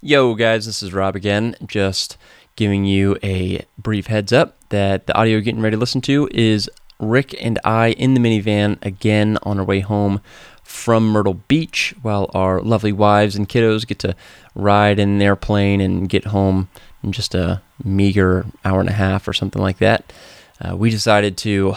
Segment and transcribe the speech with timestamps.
[0.00, 1.56] Yo, guys, this is Rob again.
[1.66, 2.16] Just
[2.54, 6.28] giving you a brief heads up that the audio you're getting ready to listen to
[6.32, 10.20] is Rick and I in the minivan again on our way home
[10.62, 14.14] from Myrtle Beach while our lovely wives and kiddos get to
[14.54, 16.68] ride in an airplane and get home
[17.02, 20.12] in just a meager hour and a half or something like that.
[20.60, 21.74] Uh, we decided to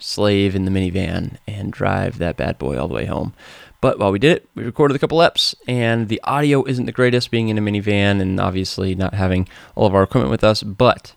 [0.00, 3.32] slave in the minivan and drive that bad boy all the way home.
[3.80, 6.92] But while we did it, we recorded a couple eps, and the audio isn't the
[6.92, 10.62] greatest being in a minivan and obviously not having all of our equipment with us.
[10.62, 11.14] But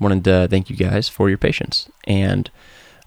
[0.00, 1.88] wanted to thank you guys for your patience.
[2.04, 2.50] And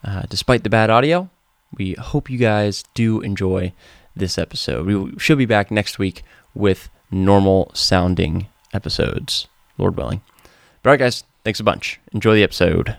[0.03, 1.29] uh, despite the bad audio,
[1.75, 3.73] we hope you guys do enjoy
[4.15, 4.85] this episode.
[4.85, 9.47] We should be back next week with normal sounding episodes,
[9.77, 10.21] Lord willing.
[10.81, 11.99] But all right, guys, thanks a bunch.
[12.13, 12.97] Enjoy the episode.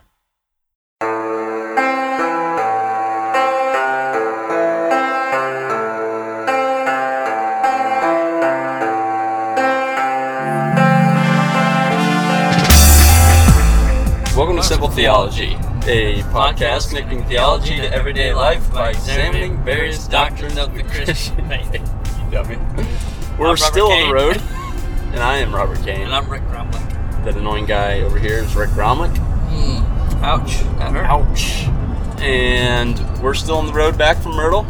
[14.65, 15.53] Simple Theology,
[15.87, 21.83] a podcast connecting theology to everyday life by examining various doctrines of the Christian faith.
[23.39, 24.37] We're still on the road,
[25.13, 26.01] and I am Robert Kane.
[26.01, 27.25] And I'm Rick Gromlich.
[27.25, 29.15] That annoying guy over here is Rick Gromlich.
[30.23, 30.63] Ouch.
[30.79, 31.05] That hurt.
[31.05, 31.65] Ouch.
[32.23, 34.63] And we're still on the road back from Myrtle.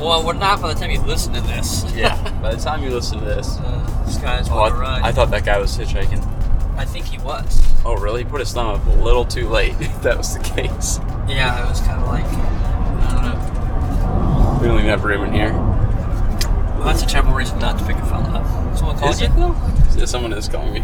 [0.00, 1.84] Well, we're not by the time you listen to this.
[1.94, 2.20] Yeah.
[2.42, 5.02] By the time you listen to this, Uh, this guy's oh, on the I, run.
[5.02, 6.33] I thought that guy was hitchhiking.
[6.76, 7.62] I think he was.
[7.84, 8.24] Oh, really?
[8.24, 9.74] He put his thumb up a little too late.
[9.80, 14.58] If that was the case, Yeah, it was kind of like, I don't know.
[14.60, 15.52] we don't even have room in here.
[15.52, 18.76] Well, that's a terrible reason not to pick a phone up.
[18.76, 19.28] Someone called Is you?
[19.28, 19.54] though?
[19.96, 20.80] Yeah, someone is calling me.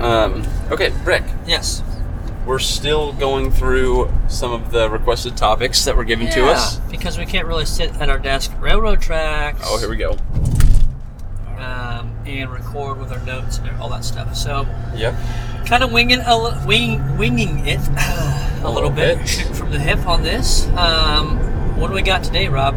[0.00, 0.44] Um.
[0.70, 1.24] Okay, Rick.
[1.46, 1.82] Yes.
[2.46, 6.76] We're still going through some of the requested topics that were given to us.
[6.90, 10.12] Because we can't really sit at our desk, railroad tracks, Oh, here we go.
[11.58, 14.36] um, and record with our notes and all that stuff.
[14.36, 15.14] So, Yep.
[15.66, 19.28] kind of winging a li- wing, winging it a, little little bit, bit.
[19.56, 20.66] from the hip on this.
[20.76, 21.38] Um,
[21.80, 22.76] what do we got today, Rob?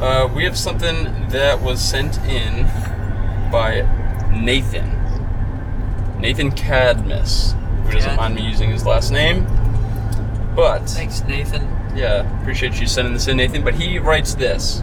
[0.00, 2.64] Uh, we have something that was sent in
[3.52, 3.82] by
[4.34, 4.96] Nathan.
[6.18, 9.46] Nathan Cadmus, who doesn't Cad- mind me using his last name.
[10.56, 11.62] But, Thanks, Nathan.
[11.94, 13.62] yeah, appreciate you sending this in, Nathan.
[13.62, 14.82] But he writes this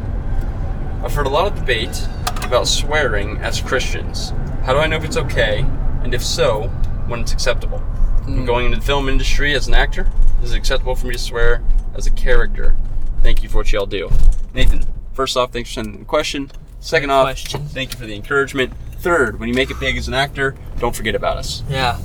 [1.03, 2.07] I've heard a lot of debate
[2.47, 4.31] about swearing as Christians.
[4.63, 5.65] How do I know if it's okay?
[6.03, 6.63] And if so,
[7.07, 7.81] when it's acceptable?
[8.25, 10.09] I'm going into the film industry as an actor.
[10.41, 11.63] Is it acceptable for me to swear
[11.95, 12.75] as a character?
[13.21, 14.09] Thank you for what y'all do.
[14.53, 16.51] Nathan, first off, thanks for sending the question.
[16.79, 17.61] Second off, question.
[17.67, 18.73] thank you for the encouragement.
[18.99, 21.63] Third, when you make it big as an actor, don't forget about us.
[21.69, 21.97] Yeah.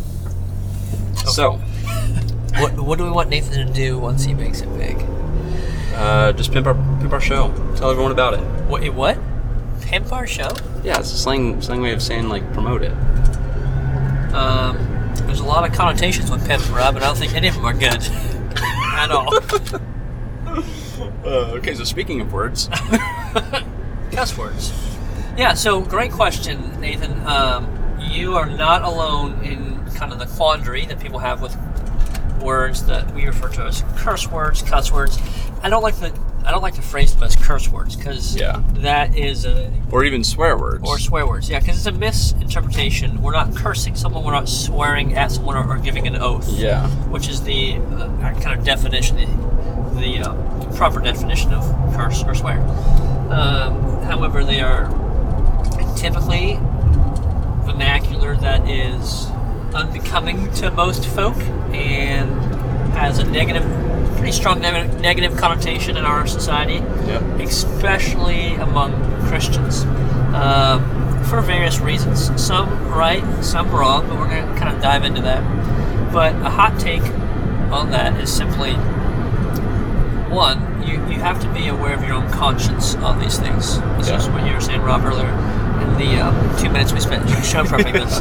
[1.26, 1.52] So,
[2.58, 4.96] What What do we want Nathan to do once he makes it big?
[5.94, 7.52] uh, just pimp our pimp our show.
[7.76, 8.40] Tell everyone about it.
[8.68, 8.82] What?
[8.94, 9.18] What?
[9.92, 10.48] Pimp our show?
[10.82, 12.92] Yeah, it's a slang slang way of saying like promote it.
[14.32, 14.78] Um,
[15.26, 17.66] there's a lot of connotations with pimp, Rob, and I don't think any of them
[17.66, 18.02] are good
[18.56, 19.34] at all.
[21.26, 22.68] Uh, okay, so speaking of words,
[24.12, 24.72] Cuss words.
[25.36, 25.52] Yeah.
[25.52, 27.12] So great question, Nathan.
[27.26, 31.54] Um, you are not alone in kind of the quandary that people have with
[32.40, 35.18] words that we refer to as curse words, cuss words.
[35.62, 38.62] I don't like the I don't like to phrase them as curse words because Yeah.
[38.74, 40.82] that is a or even swear words.
[40.88, 41.48] or swear words.
[41.48, 43.22] Yeah, because it's a misinterpretation.
[43.22, 44.24] We're not cursing someone.
[44.24, 46.48] We're not swearing at someone or, or giving an oath.
[46.48, 51.62] yeah, Which is the uh, kind of definition, the, the uh, proper definition of
[51.94, 52.58] curse or swear.
[53.30, 54.88] Um, however, they are
[55.96, 56.58] typically
[57.64, 59.26] vernacular that is
[59.74, 61.36] unbecoming to most folk
[61.72, 62.30] and
[62.94, 63.62] has a negative,
[64.22, 66.74] pretty strong ne- negative connotation in our society
[67.08, 67.20] yep.
[67.40, 68.92] especially among
[69.26, 69.82] Christians,
[70.34, 70.80] um,
[71.24, 72.30] for various reasons.
[72.40, 75.42] Some right, some wrong, but we're going to kind of dive into that.
[76.12, 77.02] But a hot take
[77.72, 78.74] on that is simply
[80.30, 83.80] one, you, you have to be aware of your own conscience on these things.
[83.98, 84.18] This Yeah.
[84.18, 85.30] is what you were saying, Rob, earlier
[85.82, 88.20] in the um, two minutes we spent in show prepping this.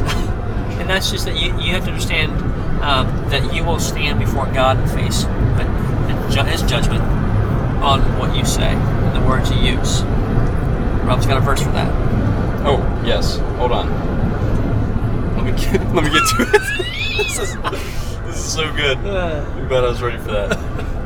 [0.80, 2.32] and that's just that you, you have to understand
[2.82, 5.24] um, that you will stand before God and face
[6.32, 7.02] ju- His judgment
[7.82, 10.02] on what you say and the words you use.
[11.04, 11.90] Rob's got a verse for that.
[12.66, 13.38] Oh yes.
[13.58, 13.88] Hold on.
[15.36, 16.52] Let me get, let me get to it.
[17.16, 17.56] this is
[18.24, 18.98] this is so good.
[18.98, 20.52] I'm glad I was ready for that.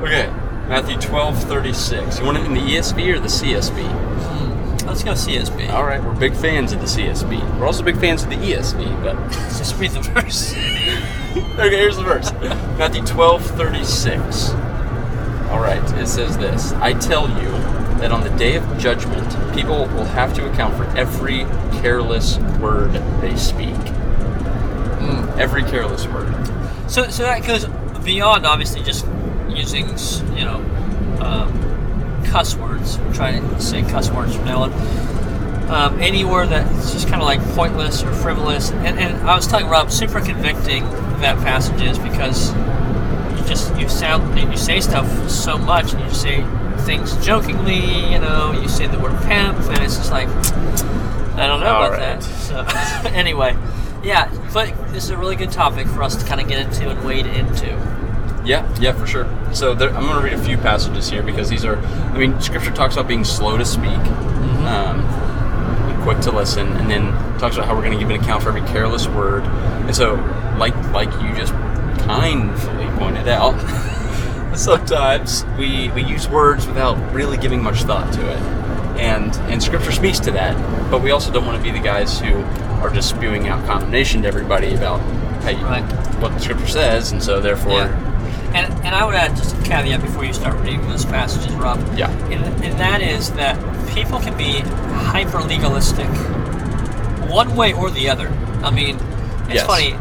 [0.02, 0.26] Okay,
[0.68, 2.18] Matthew twelve thirty six.
[2.18, 3.82] You want it in the ESV or the CSB?
[3.82, 5.70] Hmm, Let's go CSB.
[5.72, 7.58] All right, we're big fans of the CSB.
[7.58, 10.52] We're also big fans of the ESV, but Let's just read the verse.
[10.52, 12.30] okay, here's the verse.
[12.78, 14.50] Matthew twelve thirty six.
[15.50, 17.50] All right, it says this: I tell you,
[17.98, 21.44] that on the day of judgment, people will have to account for every
[21.80, 23.74] careless word they speak.
[25.38, 26.34] Every careless word.
[26.88, 27.66] So, so that goes
[28.04, 29.06] beyond obviously just
[29.48, 29.88] using,
[30.36, 30.56] you know,
[31.20, 32.98] um, cuss words.
[33.12, 34.72] Trying to say cuss words from now on.
[35.68, 38.70] Um, any word that's just kind of like pointless or frivolous.
[38.70, 40.84] And, and I was telling Rob, super convicting
[41.20, 42.52] that passage is because
[43.46, 46.44] just you sound you say stuff so much, and you say
[46.84, 48.12] things jokingly.
[48.12, 51.84] You know, you say the word pimp, and it's just like I don't know All
[51.84, 52.20] about right.
[52.20, 52.22] that.
[52.22, 52.64] So
[53.10, 53.56] anyway,
[54.02, 56.88] yeah, but this is a really good topic for us to kind of get into
[56.88, 57.66] and wade into.
[58.44, 59.26] Yeah, yeah, for sure.
[59.52, 62.40] So there, I'm going to read a few passages here because these are, I mean,
[62.40, 63.98] Scripture talks about being slow to speak,
[64.64, 68.20] um, and quick to listen, and then talks about how we're going to give an
[68.20, 69.42] account for every careless word.
[69.42, 70.14] And so,
[70.58, 71.52] like like you just
[72.06, 73.52] kindly pointed out,
[74.56, 78.38] sometimes we we use words without really giving much thought to it,
[79.00, 80.54] and and Scripture speaks to that.
[80.90, 82.34] But we also don't want to be the guys who
[82.82, 85.00] are just spewing out condemnation to everybody about
[85.42, 85.82] hey, Right.
[86.20, 87.72] what the Scripture says, and so therefore.
[87.72, 88.02] Yeah.
[88.54, 91.78] And, and I would add just a caveat before you start reading those passages, Rob.
[91.96, 92.10] Yeah.
[92.30, 93.56] And, and that is that
[93.94, 94.60] people can be
[95.10, 96.06] hyper legalistic
[97.30, 98.28] one way or the other.
[98.62, 98.96] I mean,
[99.50, 99.66] it's Yes.
[99.66, 99.92] funny.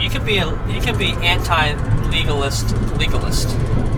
[0.00, 3.48] You can be a you can be anti-legalist legalist.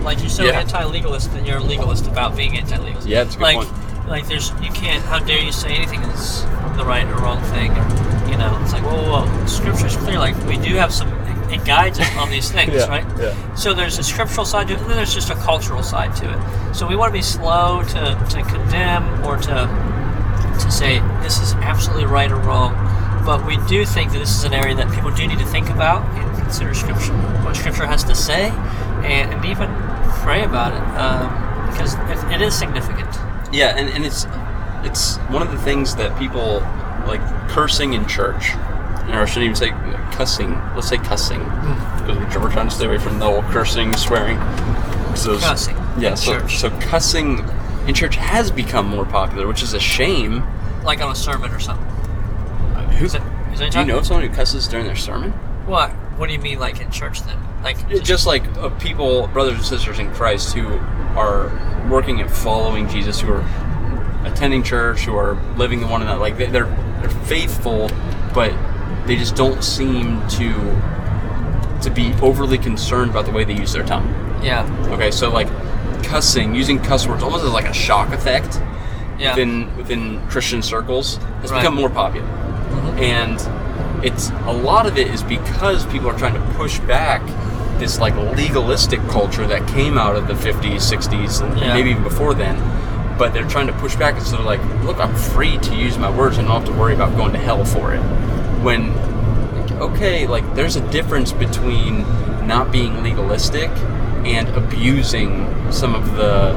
[0.03, 0.59] Like you're so Yeah.
[0.59, 3.07] anti-legalist that you're a legalist about being anti-legalist.
[3.07, 4.07] Yeah, that's a good like, point.
[4.07, 5.03] Like there's you can't.
[5.05, 6.43] How dare you say anything is
[6.75, 7.71] the right or wrong thing?
[7.71, 9.45] Or, you know, it's like whoa, whoa, whoa.
[9.45, 10.19] Scripture's clear.
[10.19, 11.09] Like we do have some.
[11.51, 13.05] It guides us on these things, Yeah, right?
[13.19, 13.55] yeah.
[13.55, 16.25] So there's a scriptural side to it, and then there's just a cultural side to
[16.33, 16.75] it.
[16.75, 19.93] So we want to be slow to, to condemn or to
[20.59, 22.73] to say this is absolutely right or wrong.
[23.25, 25.69] But we do think that this is an area that people do need to think
[25.69, 29.69] about and consider scripture, what scripture has to say, and, and even
[30.23, 33.07] pray about it um, because it, it is significant.
[33.53, 34.25] Yeah, and, and it's
[34.83, 36.59] it's one of the things that people
[37.07, 39.69] like cursing in church, or I shouldn't even say
[40.11, 40.51] cussing.
[40.75, 44.37] Let's say cussing because we're, trying to stay away from the whole cursing, swearing.
[45.23, 46.57] those- Cussing Yeah, so, church.
[46.57, 47.39] so cussing
[47.87, 50.43] in church has become more popular, which is a shame.
[50.83, 51.87] Like on a sermon or something.
[52.97, 55.31] Who, Is that, is that do you know of someone who cusses during their sermon?
[55.65, 55.91] What?
[56.17, 57.37] What do you mean, like in church then?
[57.63, 60.67] Like just like uh, people, brothers and sisters in Christ, who
[61.17, 61.51] are
[61.89, 63.45] working and following Jesus, who are
[64.25, 66.19] attending church, who are living in one another.
[66.19, 66.65] Like they- they're
[67.01, 67.89] they're faithful,
[68.33, 68.53] but
[69.05, 70.53] they just don't seem to
[71.81, 74.07] to be overly concerned about the way they use their tongue.
[74.41, 74.63] yeah,
[74.93, 75.47] Okay, so like
[76.03, 78.61] cussing, using cuss words, almost as like a shock effect
[79.19, 81.59] yeah, within within Christian circles has Right.
[81.61, 82.25] become more popular,
[82.97, 83.39] and
[84.05, 87.21] it's a lot of it is because people are trying to push back
[87.79, 91.73] this like legalistic culture that came out of the 50s, 60s, and Yeah.
[91.73, 92.57] maybe even before then.
[93.17, 95.97] But they're trying to push back and sort of like, look, I'm free to use
[95.97, 97.99] my words and don't have to worry about going to hell for it.
[98.61, 98.91] When
[99.79, 102.01] okay, like there's a difference between
[102.47, 103.69] not being legalistic
[104.25, 106.55] and abusing some of the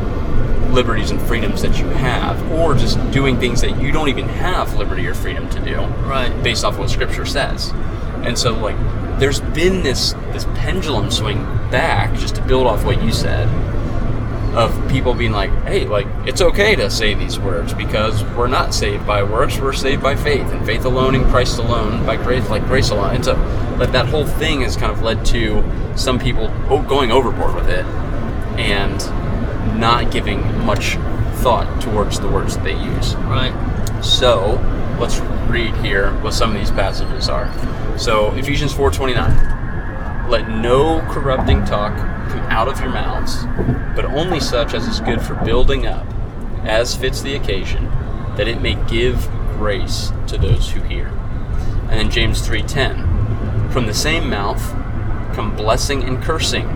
[0.72, 4.76] liberties and freedoms that you have, or just doing things that you don't even have
[4.76, 6.32] liberty or freedom to do, right.
[6.42, 7.72] based off what Scripture says.
[8.24, 8.76] And so, like,
[9.18, 13.48] there's been this this pendulum swing back, just to build off what you said,
[14.56, 18.72] of people being like, hey, like, it's okay to say these words because we're not
[18.74, 22.48] saved by works, we're saved by faith, and faith alone in Christ alone, by grace,
[22.48, 23.16] like grace alone.
[23.16, 23.34] And so,
[23.78, 25.62] like, that whole thing has kind of led to
[25.94, 26.48] some people
[26.84, 27.84] going overboard with it
[28.58, 29.00] and
[29.78, 30.96] not giving much
[31.36, 33.14] thought towards the words that they use.
[33.16, 33.52] Right.
[34.02, 34.60] So
[34.98, 37.50] let's read here what some of these passages are.
[37.98, 39.54] So Ephesians 4:29.
[40.28, 43.46] Let no corrupting talk come out of your mouths,
[43.94, 46.04] but only such as is good for building up,
[46.64, 47.88] as fits the occasion,
[48.36, 51.12] that it may give grace to those who hear.
[51.88, 53.70] And then James 3:10.
[53.70, 54.74] From the same mouth
[55.34, 56.66] come blessing and cursing.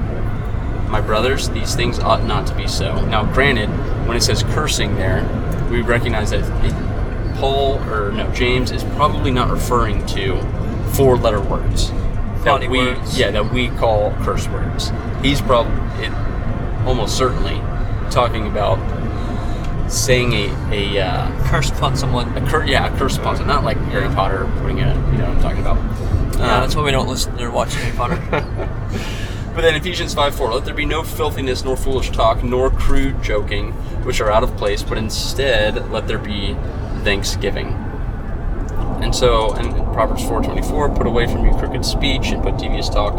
[0.91, 3.05] My brothers, these things ought not to be so.
[3.07, 3.69] Now, granted,
[4.09, 5.23] when it says cursing there,
[5.71, 10.37] we recognize that it, Paul or no James is probably not referring to
[10.95, 11.91] four-letter words
[12.43, 13.19] Funny that we words.
[13.19, 14.91] yeah that we call curse words.
[15.23, 15.73] He's probably
[16.05, 16.13] it,
[16.87, 17.61] almost certainly
[18.11, 18.79] talking about
[19.91, 22.37] saying a a uh, Curse upon someone.
[22.37, 24.95] a cur- yeah a curse upon someone, not like Harry Potter putting it.
[25.13, 25.77] You know what I'm talking about.
[26.39, 28.67] Yeah, Uh, that's why we don't listen or watch Harry Potter.
[29.61, 33.23] But then Ephesians 5 4, let there be no filthiness, nor foolish talk, nor crude
[33.23, 33.73] joking,
[34.05, 36.55] which are out of place, but instead let there be
[37.05, 37.67] thanksgiving.
[39.03, 43.13] And so, and Proverbs 4.24, put away from you crooked speech, and put devious talk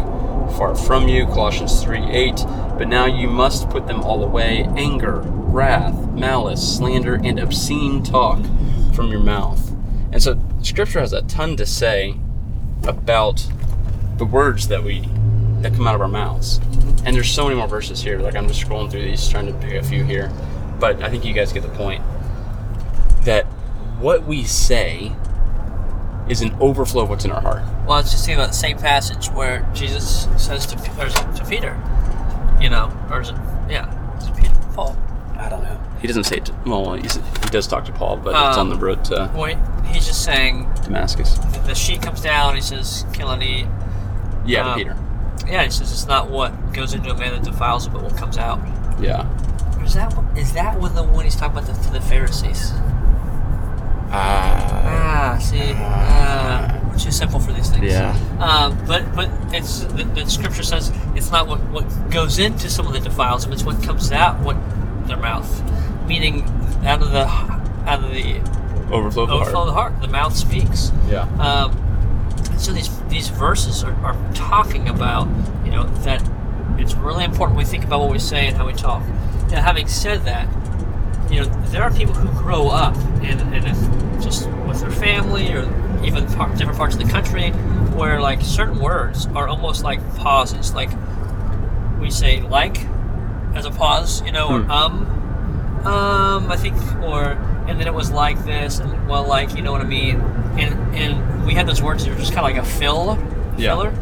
[0.56, 1.26] far from you.
[1.26, 2.34] Colossians 3 8,
[2.76, 8.44] But now you must put them all away anger, wrath, malice, slander, and obscene talk
[8.94, 9.70] from your mouth.
[10.10, 12.16] And so scripture has a ton to say
[12.82, 13.46] about
[14.16, 15.08] the words that we
[15.62, 16.60] that come out of our mouths.
[17.04, 18.18] And there's so many more verses here.
[18.20, 20.30] Like I'm just scrolling through these trying to pick a few here.
[20.78, 22.02] But I think you guys get the point.
[23.24, 23.44] That
[24.00, 25.12] what we say
[26.28, 27.62] is an overflow of what's in our heart.
[27.86, 31.36] Well, let's just think about the same passage where Jesus says to, or is it
[31.36, 31.80] to Peter,
[32.60, 33.36] you know, or is it,
[33.68, 33.86] yeah,
[34.24, 34.96] to Peter, Paul.
[35.36, 35.78] I don't know.
[36.00, 36.46] He doesn't say it.
[36.46, 39.30] To, well, he's, he does talk to Paul, but it's on the Um, road to
[39.34, 39.54] Well,
[39.86, 41.34] he's just saying Damascus.
[41.38, 42.54] the, the sheet comes down.
[42.54, 43.66] He says, "Kill and eat."
[44.44, 44.96] Yeah, to Um, Peter.
[45.46, 48.16] Yeah, he says it's not what goes into a man that defiles it, but what
[48.16, 48.58] comes out.
[49.00, 49.26] Yeah.
[49.78, 52.72] Or Is that is that when the one he's talking about the, to the Pharisees?
[54.14, 55.34] Ah.
[55.34, 55.72] Ah, see,
[56.90, 57.84] we're too simple for these things.
[57.92, 58.14] yeah.
[58.40, 62.94] Um, but but it's the, the scripture says it's not what, what goes into someone
[62.94, 64.56] that defiles them; it's what comes out what
[65.06, 65.48] their mouth,
[66.06, 66.42] meaning
[66.84, 68.40] out of the out of the
[68.92, 69.92] Overflow of the overflow of the heart.
[69.92, 70.92] heart, the mouth speaks.
[71.08, 71.22] Yeah.
[71.40, 71.72] Um,
[72.62, 75.26] so these these verses are, are talking about
[75.64, 76.22] you know that
[76.78, 79.02] it's really important we think about what we say and how we talk.
[79.50, 80.48] Now, having said that,
[81.30, 85.52] you know there are people who grow up in, in a, just with their family
[85.52, 85.62] or
[86.04, 87.50] even par- different parts of the country
[87.98, 90.72] where like certain words are almost like pauses.
[90.74, 90.90] Like
[92.00, 92.78] we say like
[93.54, 94.70] as a pause, you know, or Hmm.
[94.70, 95.06] um,
[95.86, 97.36] um, I think, or
[97.68, 100.20] and then it was like this, and well, like you know what I mean,
[100.58, 103.18] and and we had those words that were just kind of like a fill,
[103.56, 103.70] Yeah.
[103.74, 103.94] filler.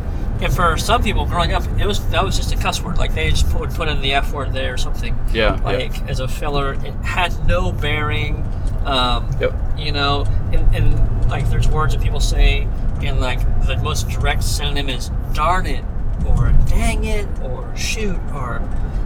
[0.43, 2.97] And for some people growing up, it was that was just a cuss word.
[2.99, 5.57] Like they just put, would put in the f word there or something, Yeah.
[5.57, 5.63] yeah.
[5.63, 6.75] like as a filler.
[6.75, 8.47] It had no bearing.
[8.87, 9.55] Um, Yep.
[9.77, 12.67] you know, and, and like there's words that people say,
[13.03, 15.85] and like the most direct synonym is darn it,
[16.27, 18.63] or dang it, or shoot, or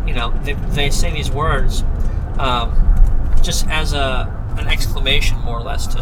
[0.06, 1.82] you know, they, they say these words
[2.38, 2.72] um,
[3.42, 5.98] just as a an exclamation, more or less, to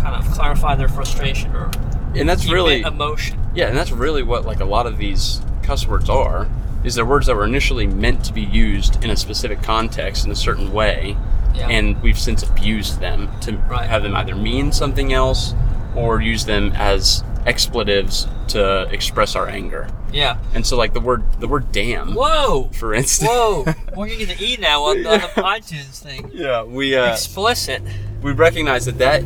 [0.00, 1.70] kind of clarify their frustration or
[2.14, 3.38] And that's really emotion.
[3.54, 6.48] Yeah, and that's really what like a lot of these cuss words are.
[6.82, 10.32] Is they're words that were initially meant to be used in a specific context in
[10.32, 11.16] a certain way,
[11.54, 11.68] Yeah.
[11.68, 13.86] and we've since abused them to Right.
[13.88, 15.54] have them either mean something else
[15.94, 19.88] or use them as expletives to express our anger.
[20.12, 20.38] yeah.
[20.54, 22.70] And so, like the word the word "damn," Whoa.
[22.72, 23.28] for instance.
[23.30, 23.64] Whoa.
[23.96, 26.30] We're gonna get the E now on, on the iTunes thing.
[26.32, 27.82] Yeah, we uh, Explicit.
[28.22, 29.22] we recognize that that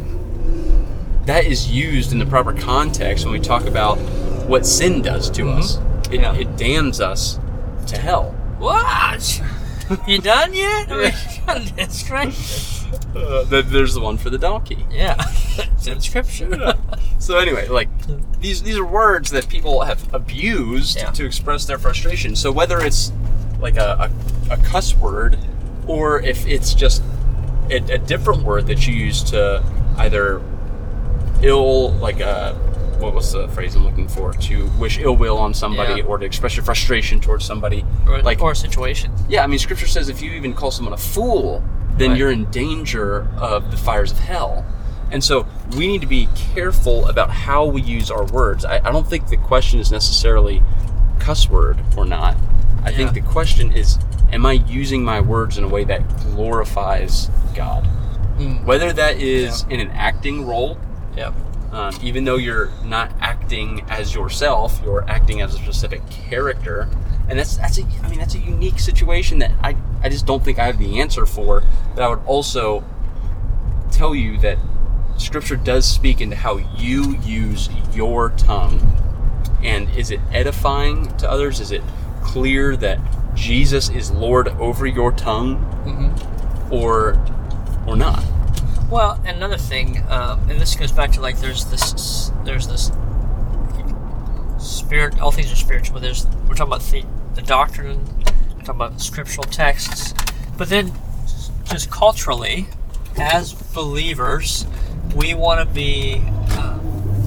[1.26, 3.96] that is used in the proper context when we talk about
[4.46, 5.58] what sin does to Mhm.
[5.58, 5.78] us.
[6.12, 6.34] It, Yeah.
[6.34, 7.38] it damns us
[7.86, 8.34] to hell.
[8.58, 9.40] What?
[10.06, 10.90] You done yet?
[10.90, 12.34] I mean, it's great.
[13.14, 14.84] Uh, there's the one for the donkey.
[14.90, 15.14] Yeah.
[15.58, 16.74] it's in scripture.
[17.18, 17.88] So anyway, like
[18.40, 21.10] these these are words that people have abused Yeah.
[21.12, 22.36] to express their frustration.
[22.36, 23.12] So whether it's
[23.60, 24.10] like a,
[24.50, 25.38] a, a cuss word
[25.86, 27.02] or if it's just
[27.70, 29.64] a, a different word that you use to
[29.98, 30.42] either
[31.42, 32.52] ill like a
[32.98, 36.06] what was the phrase I'm looking for to wish ill will on somebody Yeah.
[36.06, 39.12] or to express your frustration towards somebody or, like or a situation.
[39.28, 41.62] yeah I mean scripture says if you even call someone a fool
[41.96, 42.18] then Right.
[42.18, 44.64] you're in danger of the fires of hell
[45.12, 45.46] and so
[45.76, 49.28] we need to be careful about how we use our words I, I don't think
[49.28, 50.62] the question is necessarily
[51.20, 52.36] cuss word or not
[52.82, 53.98] I think the question is
[54.32, 57.86] am I using my words in a way that glorifies God
[58.38, 58.64] Mm.
[58.64, 60.76] whether that is in an acting role
[61.16, 61.34] Yep.
[61.74, 66.88] Um, even though you're not acting as yourself, you're acting as a specific character,
[67.28, 70.44] and that's that's a I mean that's a unique situation that I I just don't
[70.44, 71.64] think I have the answer for.
[71.94, 72.84] But I would also
[73.90, 74.58] tell you that
[75.18, 78.80] Scripture does speak into how you use your tongue,
[79.62, 81.58] and is it edifying to others?
[81.58, 81.82] Is it
[82.22, 83.00] clear that
[83.34, 87.18] Jesus is Lord over your tongue, hmm or
[87.84, 88.24] or not?
[88.90, 92.92] Well, another thing, um, and this goes back to like there's this there's this
[94.58, 95.20] spirit.
[95.20, 96.00] All things are spiritual.
[96.00, 98.04] There's we're talking about the, the doctrine.
[98.54, 100.14] We're talking about scriptural texts.
[100.56, 100.92] But then,
[101.64, 102.68] just culturally,
[103.16, 104.66] as believers,
[105.16, 106.78] we want to be uh,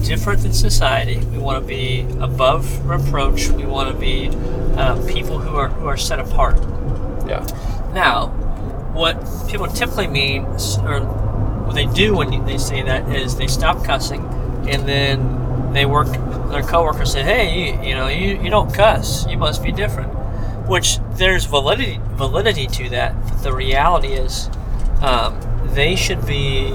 [0.04, 1.18] different than society.
[1.26, 3.48] We want to be above reproach.
[3.48, 4.28] We want to be
[4.76, 6.56] uh, people who are who are set apart.
[7.26, 7.46] Yeah.
[7.92, 8.28] Now,
[8.94, 9.16] what
[9.48, 10.44] people typically mean,
[10.84, 11.27] or
[11.68, 14.24] what they do when they say that, is they stop cussing,
[14.66, 16.08] and then they work.
[16.50, 19.26] Their coworkers say, "Hey, you, you know, you, you don't cuss.
[19.28, 20.08] You must be different."
[20.66, 23.14] Which there's validity validity to that.
[23.22, 24.50] But the reality is,
[25.00, 25.38] um,
[25.74, 26.70] they should be.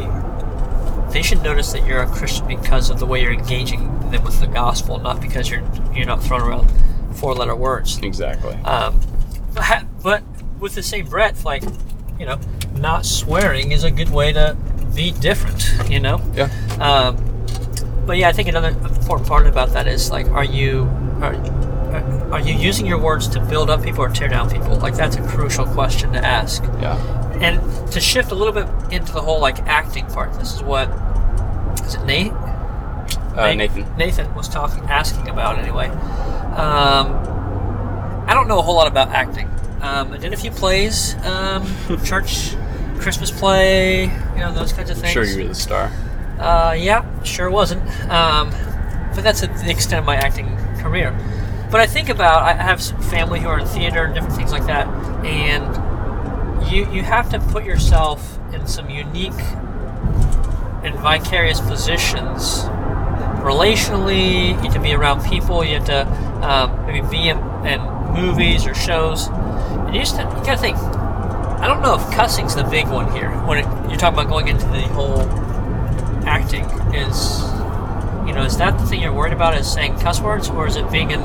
[1.12, 4.39] They should notice that you're a Christian because of the way you're engaging them with
[4.39, 6.71] the gospel, not because you're you're not throwing around
[7.15, 8.00] four letter words.
[8.01, 8.55] Exactly.
[8.63, 9.00] Um,
[9.53, 10.23] But, but
[10.59, 11.63] with the same breath, like,
[12.19, 12.39] you know,
[12.75, 14.57] not swearing is a good way to
[14.95, 16.21] be different, you know?
[16.35, 16.50] Yeah.
[16.79, 17.17] Um,
[18.05, 20.83] but yeah, I think another important part about that is like, are you
[21.21, 21.35] are,
[22.33, 24.75] are you using your words to build up people or tear down people?
[24.77, 26.63] Like that's a crucial question to ask.
[26.81, 26.97] Yeah.
[27.39, 30.89] And to shift a little bit into the whole like acting part, this is what
[31.85, 32.31] is it Nate?
[32.31, 33.95] Uh, Nathan.
[33.97, 35.88] Nathan was talking, asking about anyway.
[35.88, 37.15] Um,
[38.27, 39.50] I don't know a whole lot about acting.
[39.81, 41.65] Um, I did a few plays, um,
[42.05, 42.55] church,
[43.00, 45.12] Christmas play, you know those kinds of things.
[45.12, 45.91] Sure, you were the star.
[46.39, 47.81] Uh, yeah, sure wasn't.
[48.09, 48.50] Um,
[49.13, 51.12] but that's the extent of my acting career.
[51.71, 54.51] But I think about I have some family who are in theater and different things
[54.51, 54.88] like that,
[55.25, 59.33] and you you have to put yourself in some unique
[60.83, 62.63] and vicarious positions.
[63.43, 65.63] Relationally, you have to be around people.
[65.63, 66.07] You have to
[66.47, 67.81] um, maybe be in, in
[68.13, 69.27] movies or shows.
[69.27, 70.77] And you just you gotta think.
[71.63, 73.29] I don't know if cussing's the big one here.
[73.46, 75.22] When it, you're talking about going into the whole
[76.27, 77.41] acting is
[78.27, 80.75] you know is that the thing you're worried about is saying cuss words or is
[80.75, 81.22] it being in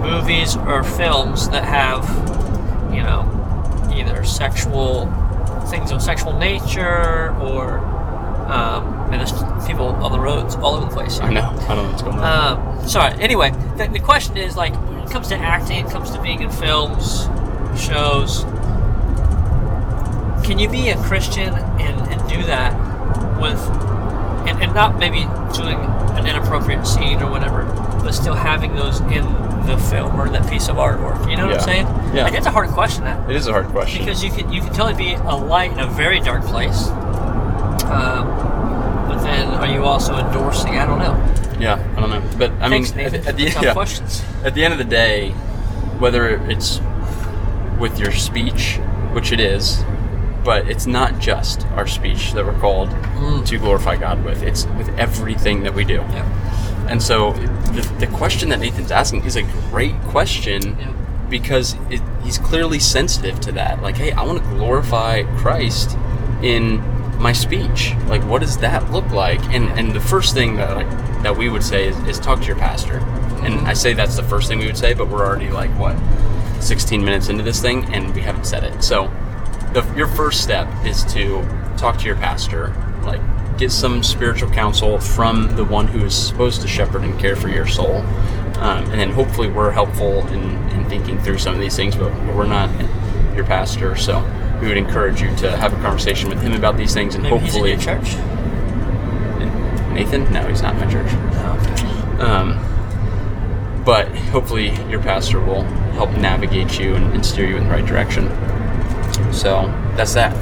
[0.00, 2.04] movies or films that have
[2.94, 3.24] you know
[3.94, 5.06] either sexual
[5.68, 7.78] things of sexual nature or
[8.48, 9.32] um, and there's
[9.66, 11.48] people on the roads all over the place I know.
[11.68, 12.58] I don't know what's going on.
[12.80, 13.14] um, sorry.
[13.22, 16.42] Anyway, the, the question is like when it comes to acting, it comes to being
[16.42, 17.28] in films,
[17.80, 18.44] shows.
[20.44, 22.72] Can you be a Christian and, and do that
[23.40, 23.58] with,
[24.48, 25.20] and, and not maybe
[25.54, 25.78] doing
[26.16, 27.64] an inappropriate scene or whatever,
[28.02, 29.24] but still having those in
[29.66, 31.30] the film or that piece of artwork?
[31.30, 31.58] You know what Yeah.
[31.58, 31.86] I'm saying?
[32.14, 32.24] Yeah.
[32.24, 33.04] Like, it's a hard question.
[33.04, 34.04] That it is a hard question.
[34.04, 36.88] because you can you can totally be a light in a very dark place.
[37.84, 38.26] Um,
[39.08, 40.78] but then, are you also endorsing?
[40.78, 41.58] I don't know.
[41.60, 42.22] yeah, I don't know.
[42.38, 43.20] But I Thanks, mean, Nathan.
[43.22, 43.72] at, at the, yeah.
[43.72, 44.22] questions.
[44.44, 45.30] at the end of the day,
[45.98, 46.80] whether it's
[47.78, 48.78] with your speech,
[49.12, 49.82] which it is,
[50.44, 53.46] but it's not just our speech that we're called Mm.
[53.46, 54.42] to glorify God with.
[54.42, 55.94] It's with everything that we do.
[55.94, 56.86] Yeah.
[56.88, 60.92] And so the, the question that Nathan's asking is a great question Yeah.
[61.30, 63.80] because it, he's clearly sensitive to that.
[63.82, 65.96] Like, hey, I want to glorify Christ
[66.42, 66.82] in
[67.20, 67.94] my speech.
[68.08, 69.40] Like, what does that look like?
[69.54, 70.90] And and the first thing that like,
[71.22, 72.98] that we would say is, is talk to your pastor.
[73.44, 75.96] And I say that's the first thing we would say, but we're already like what,
[76.60, 78.82] 16 minutes into this thing, and we haven't said it.
[78.82, 79.08] So,
[79.72, 81.42] the, your first step is to
[81.76, 82.74] talk to your pastor.
[83.04, 83.20] Like,
[83.58, 87.48] get some spiritual counsel from the one who is supposed to shepherd and care for
[87.48, 87.96] your soul.
[88.58, 92.12] Um, and then hopefully we're helpful in, in thinking through some of these things, but,
[92.34, 92.70] we're not
[93.34, 93.96] your pastor.
[93.96, 94.20] So
[94.60, 97.38] we would encourage you to have a conversation with him about these things and Maybe
[97.38, 97.70] he's in hopefully.
[97.72, 98.16] your church.
[99.92, 100.32] Nathan?
[100.32, 101.12] No, he's not in my church.
[102.20, 102.58] Um,
[103.84, 107.84] but hopefully your pastor will help navigate you and, and steer you in the right
[107.84, 108.28] direction.
[109.32, 109.66] So
[109.96, 110.32] that's that.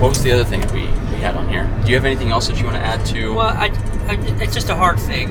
[0.00, 1.64] What was the other thing that we, we had on here?
[1.84, 3.34] Do you have anything else that you want to add to?
[3.34, 3.66] Well, I,
[4.08, 5.30] I, it's just a hard thing,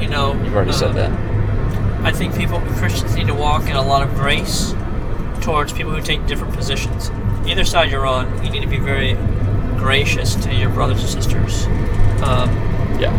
[0.00, 0.34] you know.
[0.42, 2.04] You've already said um, that.
[2.04, 4.72] I think people, Christians, need to walk in a lot of grace
[5.40, 7.10] towards people who take different positions.
[7.46, 9.14] Either side you're on, you need to be very
[9.78, 11.66] gracious to your brothers and sisters.
[12.22, 12.48] Um,
[13.00, 13.12] Yeah.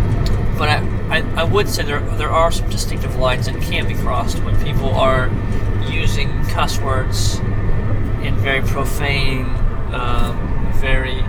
[0.57, 3.93] but I, I, I would say there there are some distinctive lines that can be
[3.93, 5.29] crossed when people are
[5.89, 7.39] using cuss words
[8.25, 9.45] in very profane,
[9.93, 11.21] um, very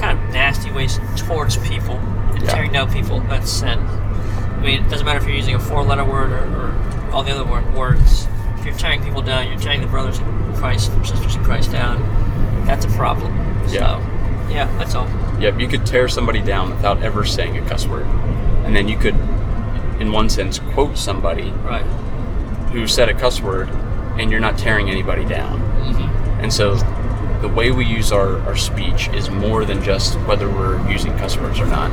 [0.00, 2.50] kind of nasty ways towards people and Yeah.
[2.50, 3.20] tearing down people.
[3.28, 3.78] That's sin.
[3.78, 6.74] I mean, it doesn't matter if you're using a four-letter word or, or
[7.12, 8.26] all the other word, words.
[8.58, 12.02] If you're tearing people down, you're tearing the brothers in Christ sisters in Christ down.
[12.66, 13.34] That's a problem.
[13.68, 13.98] Yeah.
[13.98, 15.08] So, yeah, that's all.
[15.40, 18.06] Yep, you could tear somebody down without ever saying a cuss word.
[18.64, 19.14] And then you could,
[20.00, 21.84] in one sense, quote somebody Right.
[22.72, 23.68] who said a cuss word
[24.18, 25.60] and you're not tearing anybody down.
[25.60, 26.15] Mm-hmm.
[26.40, 26.74] And so
[27.40, 31.58] the way we use our, our speech is more than just whether we're using customers
[31.60, 31.90] or not.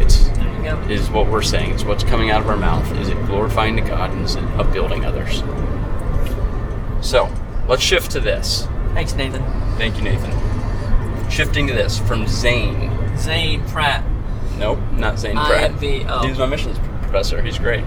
[0.00, 0.78] It's There you go.
[0.88, 1.70] is what we're saying.
[1.72, 2.90] It's what's coming out of our mouth.
[2.98, 5.42] Is it glorifying to God and is it upbuilding others?
[7.06, 7.32] So
[7.68, 8.66] let's shift to this.
[8.94, 9.42] Thanks, Nathan.
[9.76, 10.30] Thank you, Nathan.
[11.30, 12.90] Shifting to this from Zane.
[13.16, 14.04] Zane Pratt.
[14.58, 15.72] Nope, not Zane Pratt.
[15.72, 16.26] IMV, oh.
[16.26, 17.42] He's my missions professor.
[17.42, 17.84] He's great.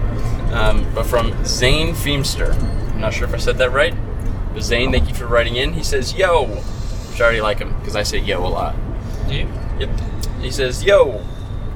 [0.52, 2.54] Um, but from Zane Feemster.
[2.92, 3.94] I'm not sure if I said that right.
[4.56, 5.74] But Zane, thank you for writing in.
[5.74, 8.74] He says, "Yo," which I already like him because I say "yo" a lot.
[9.28, 9.46] Do you?
[9.78, 9.90] Yep.
[10.40, 11.22] He says, "Yo,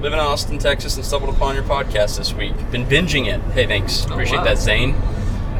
[0.01, 2.55] live in Austin, Texas, and stumbled upon your podcast this week.
[2.71, 3.39] Been binging it.
[3.53, 4.07] Hey, thanks.
[4.09, 4.45] Oh, Appreciate wow.
[4.45, 4.95] that, Zane."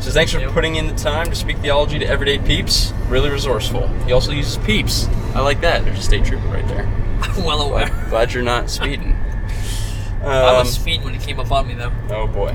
[0.01, 2.95] Says, "Thanks for putting in the time to speak theology to everyday peeps.
[3.11, 3.87] Really resourceful.
[4.07, 5.07] He also uses peeps.
[5.35, 5.85] I like that.
[5.85, 6.87] There's a state trooper right there.
[7.21, 7.87] I'm well aware.
[7.89, 9.15] Glad, glad you're not speeding."
[10.25, 11.93] I Um, was speeding when it came up on me, though.
[12.09, 12.55] Oh boy.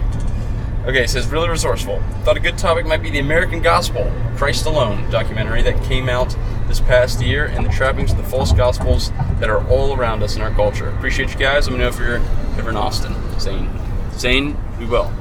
[0.87, 1.99] Okay, it says really resourceful.
[2.23, 6.35] Thought a good topic might be the American Gospel, Christ Alone documentary that came out
[6.67, 10.35] this past year and the trappings of the false gospels that are all around us
[10.35, 10.89] in our culture.
[10.89, 11.67] Appreciate you guys.
[11.67, 12.17] Let me know if you're
[12.57, 13.15] ever in Austin.
[13.39, 13.69] Zane.
[14.13, 15.11] Zane, we will.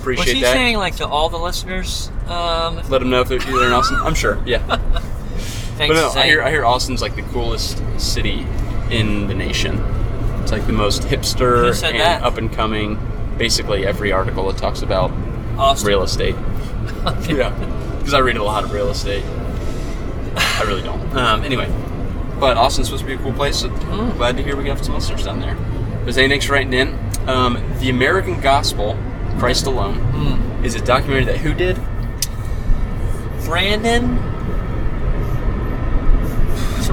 [0.00, 0.52] Appreciate Was he that.
[0.54, 2.10] saying like to all the listeners?
[2.26, 3.98] Um, Let them know if they're in Austin.
[4.00, 4.42] I'm sure.
[4.44, 4.58] Yeah.
[5.76, 8.44] thanks, But no, I hear I hear Austin's like the coolest city
[8.90, 9.78] in the nation.
[10.42, 12.22] It's like the most hipster Who said and that?
[12.22, 12.98] up and coming.
[13.38, 15.10] Basically, every article that talks about
[15.58, 15.88] Austin.
[15.88, 16.34] real estate.
[17.28, 17.50] yeah,
[17.98, 19.24] because I read a lot of real estate.
[20.36, 21.00] I really don't.
[21.16, 21.68] Um, anyway,
[22.40, 23.56] but Austin's supposed to be a cool place.
[23.60, 24.16] So Mm.
[24.16, 25.56] glad to hear we got some listeners down there.
[26.04, 26.98] But for writing in.
[27.28, 28.96] Um, the American Gospel,
[29.38, 30.64] Christ Alone, Mm.
[30.64, 31.78] is a documentary that who did?
[33.44, 34.16] Brandon.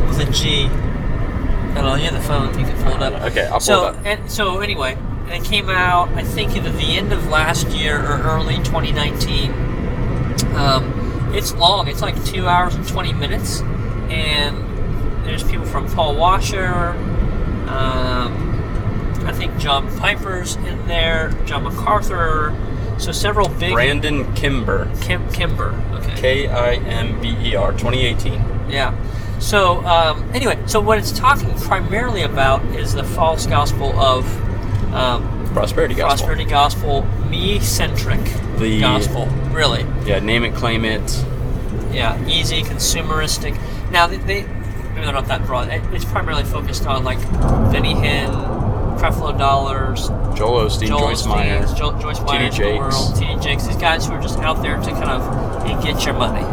[0.08, 0.66] With a G.
[0.66, 1.96] I don't know.
[1.96, 2.48] You have the phone.
[2.60, 3.22] You can pull it up.
[3.32, 4.06] Okay, I'll pull so, it up.
[4.06, 4.98] And, so anyway,
[5.32, 6.10] it came out.
[6.10, 9.52] I think either the end of last year or early 2019.
[10.56, 11.88] Um, it's long.
[11.88, 13.62] It's like two hours and 20 minutes,
[14.10, 16.90] and there's people from Paul Washer.
[17.68, 18.50] Um,
[19.26, 21.30] I think John Piper's in there.
[21.46, 22.56] John MacArthur.
[22.98, 23.74] So several big.
[23.74, 25.74] Brandon Kimber, Kim Kimber.
[25.94, 26.16] Okay.
[26.16, 28.34] K I M B E R, 2018.
[28.70, 28.94] Yeah.
[29.40, 34.26] So um, anyway, so what it's talking primarily about is the false gospel of
[34.94, 36.28] um, Prosperity Gospel.
[36.28, 38.20] prosperity gospel, me-centric
[38.58, 39.28] The- gospel.
[39.52, 41.26] Really, Yeah, name it, claim it.
[41.92, 43.58] yeah, easy, consumeristic.
[43.92, 45.70] Now they, they maybe they're not that broad.
[45.70, 47.20] It- It's primarily focused on like
[47.72, 48.30] Benny Hinn,
[49.00, 51.62] Creflo Dollars, Joel Osteen, Joel Joyce Meyer.
[51.64, 52.50] Osteen, Jo- Joyce Meyer.
[52.52, 53.42] T.D.
[53.42, 53.66] Jakes.
[53.68, 56.46] These guys who are just out there to kind of get your money,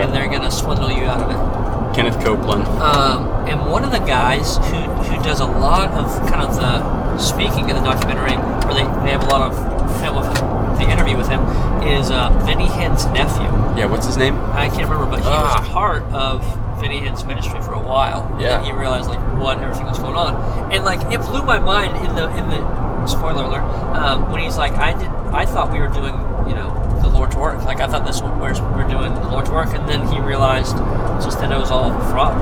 [0.00, 1.94] and they're gonna swindle you out of it.
[1.96, 2.66] Kenneth Copeland.
[2.82, 4.76] Um, and one of the guys who,
[5.08, 8.34] who does a lot of kind of the speaking in the documentary,
[8.68, 9.54] or they, they have a lot of
[10.00, 11.40] film of the interview with him,
[11.82, 13.48] is uh, Benny Hinn's nephew.
[13.78, 14.34] Yeah, what's his name?
[14.52, 15.60] I can't remember, but he Ah.
[15.60, 16.40] was part of
[16.80, 18.28] Benny Hinn's ministry for a while.
[18.40, 18.58] Yeah.
[18.58, 21.96] And he realized like what everything was going on, and like it blew my mind
[22.06, 23.62] in the in the spoiler alert
[23.96, 26.14] um, when he's like, I did I thought we were doing
[26.48, 27.64] you know the Lord's work.
[27.64, 30.76] Like I thought this was we're, we're doing the Lord's work, and then he realized
[31.24, 32.36] just that it was all fraud.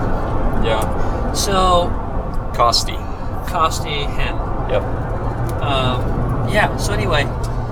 [0.65, 1.33] Yeah.
[1.33, 1.89] So
[2.57, 2.97] Costi.
[3.47, 4.54] Costi Hinn.
[4.71, 4.83] Yep.
[5.63, 6.77] Um, yeah.
[6.77, 7.25] So anyway,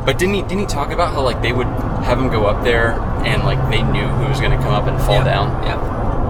[0.05, 1.69] But didn't he didn't he talk about how like they would
[2.03, 2.93] have him go up there
[3.25, 5.63] and like they knew who was gonna come up and fall yeah, down?
[5.63, 5.79] Yeah.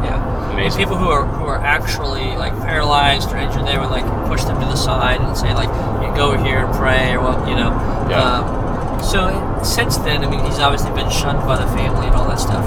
[0.04, 0.58] Yeah.
[0.58, 4.44] And people who are who are actually like paralyzed or injured, they would like push
[4.44, 5.70] them to the side and say like,
[6.04, 7.70] "You go here and pray," or what you know.
[8.10, 8.20] Yeah.
[8.20, 12.28] Um, so since then, I mean, he's obviously been shunned by the family and all
[12.28, 12.64] that stuff.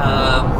[0.00, 0.50] Um,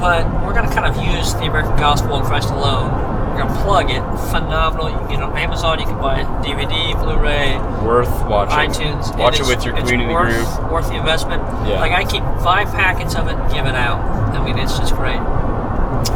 [0.00, 2.90] but we're going to kind of use the American Gospel and Christ alone.
[3.38, 4.02] To plug it.
[4.30, 4.90] Phenomenal.
[4.90, 5.78] You can get it on Amazon.
[5.78, 8.70] You can buy it DVD, Blu-ray, Worth watching.
[8.70, 9.16] iTunes.
[9.16, 10.72] Watch it with your community worth, group.
[10.72, 11.42] Worth the investment.
[11.68, 11.80] Yeah.
[11.80, 14.00] Like I keep five packets of it and give it out.
[14.34, 15.18] I mean, it's just great.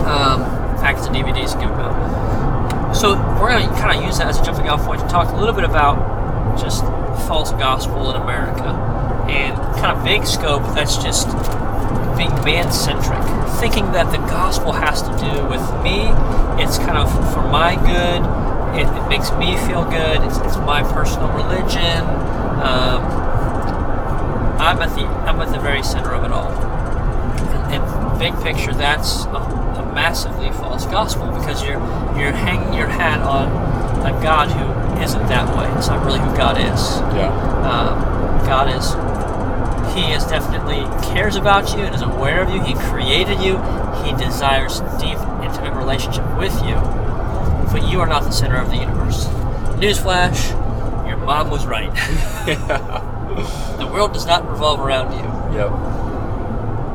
[0.03, 0.43] Um,
[0.83, 2.93] packets of DVDs and give them out.
[2.97, 5.33] So we're going to kind of use that as a jumping off point to talk
[5.33, 6.85] a little bit about just
[7.29, 8.65] false gospel in America
[9.31, 10.63] and kind of big scope.
[10.75, 11.27] That's just
[12.19, 13.23] being man-centric,
[13.63, 16.11] thinking that the gospel has to do with me.
[16.59, 18.21] It's kind of for my good.
[18.75, 20.19] It, it makes me feel good.
[20.27, 22.03] It's, it's my personal religion.
[22.59, 23.07] Um,
[24.59, 26.51] I'm at the I'm at the very center of it all.
[27.71, 29.39] And, and big picture, that's a,
[29.79, 31.79] a massively false gospel because you're
[32.19, 33.47] you're hanging your hat on
[34.03, 34.67] a God who
[35.01, 35.71] isn't that way.
[35.79, 36.99] It's not really who God is.
[37.15, 37.31] Yeah.
[37.63, 38.91] Um, God is
[39.95, 40.83] He is definitely
[41.15, 42.63] cares about you and is aware of you.
[42.63, 43.59] He created you.
[44.05, 46.75] He desires deep, intimate relationship with you.
[47.73, 49.27] But you are not the center of the universe.
[49.79, 50.51] Newsflash:
[51.09, 51.93] Your mom was right.
[53.79, 55.71] the world does not revolve around you, Yep.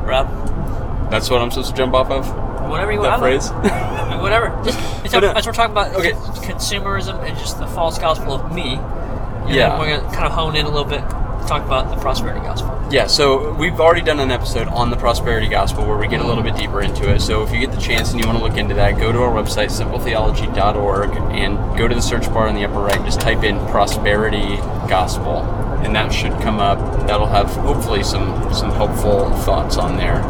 [0.08, 1.10] Rob.
[1.12, 2.28] That's what I'm supposed to jump off of?
[2.70, 3.22] Whatever you That want.
[3.22, 3.50] phrase?
[3.52, 4.50] I mean, whatever.
[4.64, 5.14] Just, it's
[5.46, 6.12] we're talking about okay.
[6.12, 8.76] consumerism and just the false gospel of me.
[8.76, 9.80] And Yeah.
[9.80, 11.00] we're gonna kind of hone in a little bit,
[11.48, 12.77] talk about the prosperity gospel.
[12.90, 16.26] Yeah, so we've already done an episode on the prosperity gospel where we get a
[16.26, 17.20] little bit deeper into it.
[17.20, 19.20] So if you get the chance and you want to look into that, go to
[19.24, 23.04] our website, simpletheology.org, and go to the search bar in the upper right.
[23.04, 24.56] Just type in prosperity
[24.88, 25.42] gospel,
[25.84, 26.80] and that should come up.
[27.08, 30.22] That'll have hopefully some some helpful thoughts on there.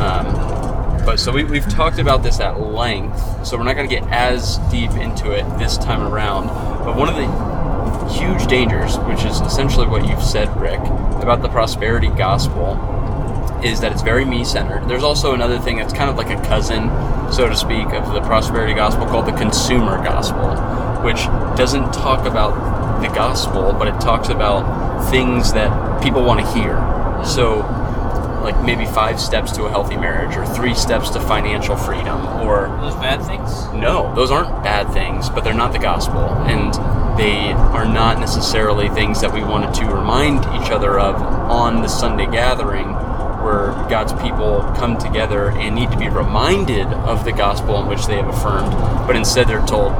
[0.00, 0.50] Um,
[1.04, 4.04] but so we, we've talked about this at length, so we're not going to get
[4.10, 6.48] as deep into it this time around.
[6.84, 7.49] But one of the
[8.10, 10.80] huge dangers, which is essentially what you've said, Rick,
[11.22, 12.78] about the prosperity gospel,
[13.64, 14.88] is that it's very me centered.
[14.88, 16.88] There's also another thing that's kind of like a cousin,
[17.32, 20.56] so to speak, of the prosperity gospel called the consumer gospel,
[21.02, 21.24] which
[21.56, 26.76] doesn't talk about the gospel, but it talks about things that people want to hear.
[27.24, 27.58] So,
[28.42, 32.68] like maybe five steps to a healthy marriage, or three steps to financial freedom, or
[32.80, 33.66] Those bad things?
[33.74, 36.20] no, those aren't bad things, but they're not the gospel.
[36.20, 36.72] And
[37.20, 41.88] they are not necessarily things that we wanted to remind each other of on the
[41.88, 42.86] Sunday gathering
[43.44, 48.06] where God's people come together and need to be reminded of the gospel in which
[48.06, 48.72] they have affirmed,
[49.06, 49.92] but instead they're told,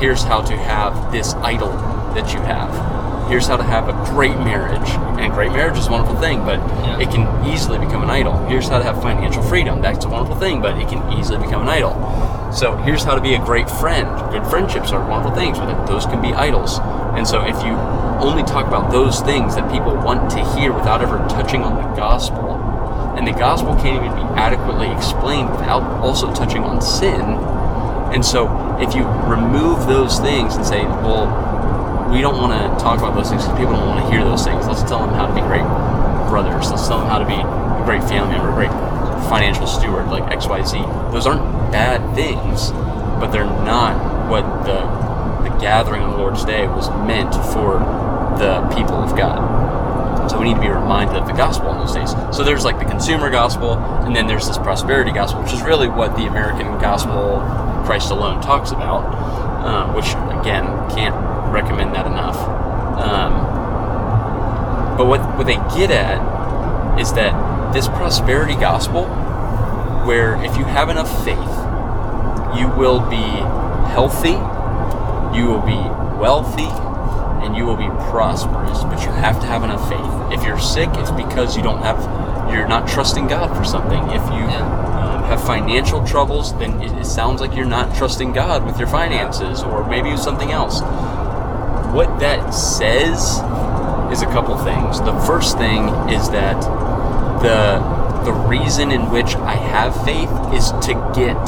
[0.00, 1.70] here's how to have this idol
[2.14, 3.28] that you have.
[3.28, 4.88] Here's how to have a great marriage.
[5.20, 6.98] And great marriage is a wonderful thing, but Yeah.
[6.98, 8.34] it can easily become an idol.
[8.48, 9.80] Here's how to have financial freedom.
[9.80, 11.92] That's a wonderful thing, but it can easily become an idol.
[12.52, 14.08] So here's how to be a great friend.
[14.32, 16.78] Good friendships are wonderful things, but those can be idols.
[17.14, 17.72] And so if you
[18.24, 21.96] only talk about those things that people want to hear without ever touching on the
[21.96, 22.56] gospel,
[23.18, 27.20] and the gospel can't even be adequately explained without also touching on sin.
[28.14, 28.48] And so
[28.80, 31.26] if you remove those things and say, well,
[32.10, 34.44] we don't want to talk about those things because people don't want to hear those
[34.44, 34.66] things.
[34.66, 35.66] Let's tell them how to be great
[36.30, 36.70] brothers.
[36.70, 38.87] Let's tell them how to be a great family member, a great
[39.28, 41.12] financial steward, like XYZ.
[41.12, 42.70] Those aren't bad things,
[43.20, 45.08] but they're not what the
[45.48, 47.78] the gathering on the Lord's Day was meant for
[48.38, 50.28] the people of God.
[50.30, 52.10] So we need to be reminded of the gospel in those days.
[52.36, 55.88] So there's like the consumer gospel, and then there's this prosperity gospel, which is really
[55.88, 57.40] what the American gospel,
[57.86, 59.38] Christ alone, talks about.
[59.58, 60.06] Uh, which
[60.40, 61.14] again, can't
[61.52, 62.36] recommend that enough.
[62.98, 63.32] Um,
[64.96, 67.32] but what what they get at is that
[67.72, 69.06] this prosperity gospel,
[70.06, 71.36] where if you have enough faith,
[72.58, 73.22] you will be
[73.92, 74.38] healthy,
[75.36, 75.80] you will be
[76.18, 76.68] wealthy,
[77.44, 78.82] and you will be prosperous.
[78.84, 80.38] But you have to have enough faith.
[80.38, 81.98] If you're sick, it's because you don't have,
[82.52, 84.02] you're not trusting God for something.
[84.08, 88.64] If you um, have financial troubles, then it, it sounds like you're not trusting God
[88.64, 90.80] with your finances, or maybe something else.
[91.92, 93.40] What that says
[94.32, 95.00] couple things.
[95.00, 96.60] The first thing is that
[97.42, 101.38] the the reason in which I have faith is to get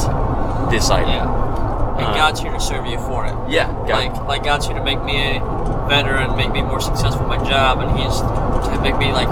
[0.70, 1.08] this item.
[1.08, 1.96] Yeah.
[1.98, 3.34] And Uh, God's here to serve you for it.
[3.48, 5.38] Yeah, God, Like, like God's here to make me
[5.88, 9.28] better and make me more successful in my job, and He's to make me like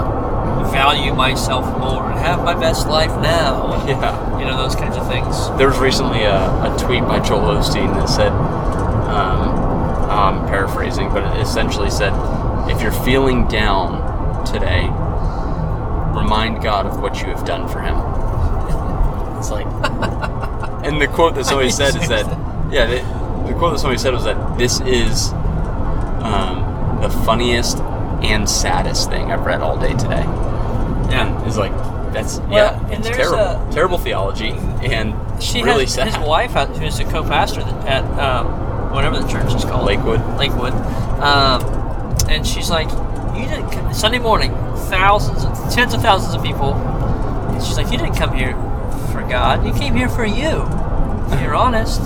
[0.71, 3.83] value myself more and have my best life now.
[3.87, 4.37] yeah.
[4.39, 5.49] You know those kinds of things.
[5.57, 8.31] There was recently a, a tweet by Joel Osteen that said,
[9.09, 9.49] um,
[10.11, 12.11] I'm paraphrasing, but it essentially said,
[12.69, 14.87] if you're feeling down today,
[16.17, 17.95] remind God of what you have done for Him.
[19.37, 19.65] It's like,
[20.85, 22.25] and the quote that somebody said is that,
[22.71, 22.97] yeah, the,
[23.47, 25.31] the quote that somebody said was that this is
[26.23, 27.77] um, the funniest
[28.21, 30.23] and saddest thing I've read all day today.
[31.11, 31.71] And it's like,
[32.13, 33.37] that's, Well, yeah, it's terrible.
[33.39, 36.07] a- terrible theology and She really has sad.
[36.09, 40.19] his wife, who's a co-pastor at um, whatever the church is called, Lakewood.
[40.37, 40.73] Lakewood,
[41.21, 41.61] um,
[42.31, 42.89] and she's like,
[43.37, 44.51] "You didn't Sunday morning,
[44.89, 48.53] thousands, tens of thousands of people." And she's like, "You didn't come here
[49.11, 49.65] for God.
[49.65, 50.63] You came here for you.
[51.33, 52.01] If you're honest,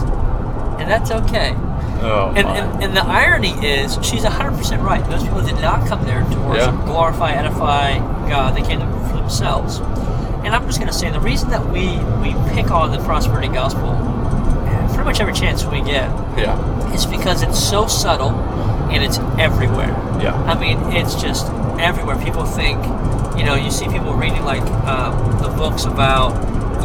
[0.79, 1.55] and that's okay."
[2.05, 5.01] Oh, And, and, and the irony is, she's 100% right.
[5.09, 6.85] Those people did not come there to worship, Yeah.
[6.85, 8.57] glorify, edify God.
[8.57, 9.77] They came there for themselves.
[10.43, 13.47] And I'm just going to say the reason that we, we pick on the prosperity
[13.47, 18.31] gospel uh, pretty much every chance we get yeah, is because it's so subtle
[18.93, 19.89] and it's everywhere.
[20.21, 21.47] yeah, I mean, it's just
[21.79, 22.17] everywhere.
[22.23, 22.77] People think,
[23.37, 26.33] you know, you see people reading like um, the books about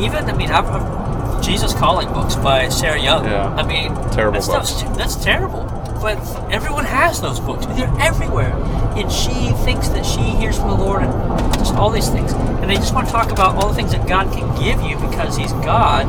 [0.01, 0.25] even.
[0.25, 3.25] I mean, I've, I've Jesus Calling books by Sarah Young.
[3.25, 3.55] Yeah.
[3.55, 4.97] I mean, Terrible that stuff's books.
[4.99, 5.65] that's terrible.
[6.01, 6.19] But
[6.51, 7.67] everyone has those books.
[7.67, 8.53] They're everywhere,
[8.97, 11.13] and she thinks that she hears from the Lord and
[11.55, 12.33] just all these things.
[12.33, 14.97] And they just want to talk about all the things that God can give you
[15.09, 16.07] because He's God.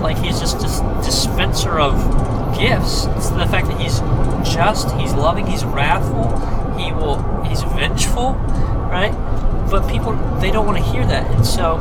[0.00, 1.94] Like He's just this dispenser of
[2.58, 3.06] gifts.
[3.16, 3.98] It's the fact that He's
[4.54, 6.28] just, He's loving, He's wrathful,
[6.78, 8.32] He will, He's vengeful,
[8.90, 9.12] right?
[9.70, 11.78] But people they don't want to hear that, and so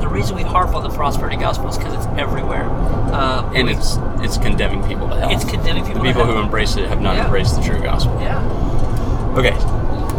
[0.00, 2.64] the reason we harp on the prosperity gospel is because it's everywhere.
[2.64, 5.30] Um, and it's it's condemning people to hell.
[5.30, 6.02] it's condemning the people.
[6.04, 7.24] to people who embrace it have not Yeah.
[7.24, 8.18] embraced the true gospel.
[8.20, 9.56] yeah, Okay,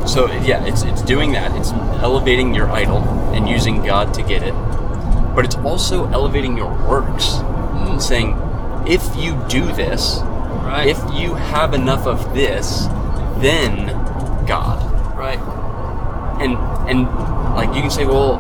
[0.07, 1.51] so yeah, it's it's doing that.
[1.55, 1.71] It's
[2.01, 2.97] elevating your idol
[3.33, 4.53] and using God to get it,
[5.35, 8.37] but it's also elevating your works, and saying,
[8.87, 10.19] if you do this,
[10.63, 12.85] right, if you have enough of this,
[13.39, 13.87] then
[14.45, 14.79] God.
[15.17, 15.39] right,
[16.41, 16.57] and
[16.89, 17.05] and
[17.55, 18.39] like you can say, well,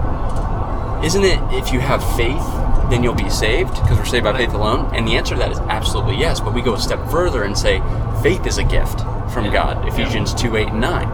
[1.03, 2.43] isn't it if you have faith,
[2.89, 4.93] then you'll be saved because we're saved by faith alone?
[4.93, 6.39] And the answer to that is absolutely yes.
[6.39, 7.79] But we go a step further and say
[8.21, 8.99] faith is a gift
[9.33, 9.53] from Yeah.
[9.53, 9.87] God.
[9.87, 11.09] Ephesians two eight and nine.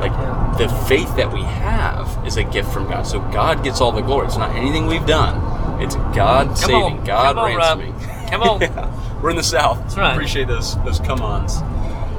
[0.00, 0.54] Like Yeah.
[0.58, 1.61] the faith that we have
[2.26, 3.06] is a gift from God.
[3.06, 4.26] So God gets all the glory.
[4.26, 5.80] It's not anything we've done.
[5.82, 7.04] It's God Come saving, on.
[7.04, 7.94] God Come on, ransoming.
[8.30, 8.60] Come on.
[8.60, 9.20] Yeah.
[9.20, 9.78] We're in the South.
[9.80, 10.12] That's right.
[10.12, 11.60] Appreciate those those come ons.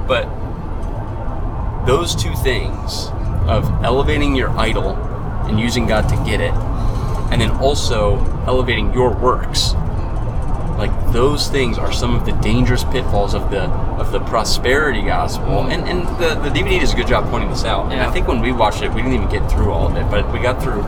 [0.07, 0.25] But
[1.85, 3.07] those two things
[3.47, 4.91] of elevating your idol
[5.47, 6.53] and using God to get it,
[7.31, 9.73] and then also elevating your works.
[10.77, 15.63] Like those things are some of the dangerous pitfalls of the of the prosperity gospel,
[15.63, 15.71] mm.
[15.71, 17.91] and and the, the DVD does a good job pointing this out.
[17.91, 20.09] And I think when we watched it, we didn't even get through all of it,
[20.09, 20.81] but we got through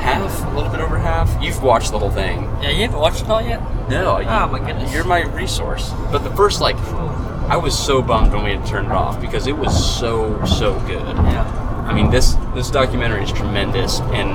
[0.00, 1.30] half, a little bit over half.
[1.42, 2.42] You've watched the whole thing.
[2.62, 3.60] Yeah, you haven't watched it all yet?
[3.88, 4.92] No, Oh, my goodness.
[4.92, 5.90] you're my resource.
[6.10, 9.20] But the first like, I was so bummed when we had to turn it off
[9.20, 11.16] because it was so so good.
[11.16, 11.86] Yeah.
[11.88, 14.30] I mean, this this documentary is tremendous, and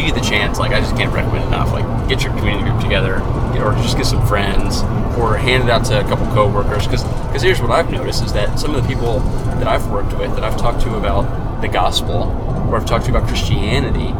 [0.00, 1.70] you get the chance, like I just can't recommend enough.
[1.72, 3.20] Like, get your community group together,
[3.60, 4.82] or just get some friends,
[5.18, 6.86] or hand it out to a couple coworkers.
[6.86, 9.20] Because because here's what I've noticed is that some of the people
[9.60, 12.24] that I've worked with, that I've talked to about the gospel,
[12.70, 14.12] or I've talked to about Christianity,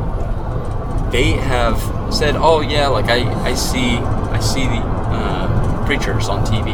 [1.10, 1.78] they have
[2.14, 6.72] said, "Oh yeah, like I, I see I see the uh, preachers on TV,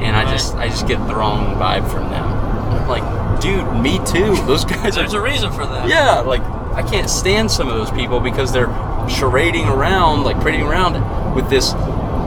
[0.00, 2.24] and I just I just get the wrong vibe from them."
[2.70, 4.34] I'm like, dude, me too.
[4.46, 5.88] Those guys are There's a reason for that.
[5.88, 6.42] yeah, like
[6.74, 8.68] I can't stand some of those people because they're
[9.06, 11.72] charading around, like parading around with this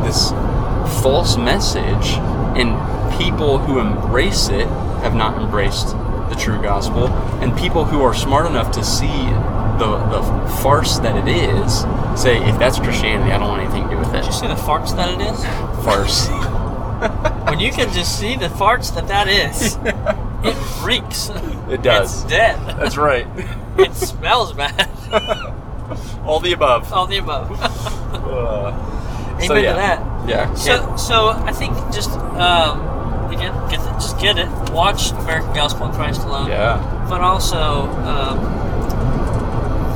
[0.03, 0.31] this
[1.01, 2.17] false message,
[2.57, 2.71] and
[3.17, 4.67] people who embrace it
[5.01, 5.89] have not embraced
[6.29, 7.07] the true gospel,
[7.41, 9.25] and people who are smart enough to see
[9.79, 10.21] the the
[10.61, 11.85] farce that it is
[12.19, 14.55] say, if that's Christianity, I don't want anything to do with Did you see the
[14.55, 15.43] farce that it is?
[15.83, 16.27] Farce.
[17.49, 19.77] when you can just see the farts that that is,
[20.43, 21.29] it reeks.
[21.69, 22.23] It does.
[22.23, 22.59] It's dead.
[22.77, 23.27] That's right.
[23.77, 24.89] it smells bad.
[26.25, 26.91] All the above.
[26.93, 27.51] All the above.
[27.61, 28.71] Uh,
[29.35, 29.71] Amen so, yeah.
[29.71, 30.29] to that.
[30.29, 30.53] Yeah.
[30.53, 34.47] So, so I think just um, again, get the, just get it.
[34.71, 36.47] Watch American Gospel in Christ Alone.
[36.47, 37.05] yeah.
[37.09, 37.57] But also,
[38.05, 38.37] um,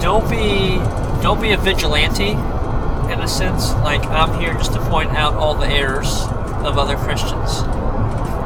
[0.01, 0.77] don't be
[1.23, 3.73] don't be a vigilante in a sense.
[3.75, 6.23] Like I'm here just to point out all the errors
[6.65, 7.61] of other Christians.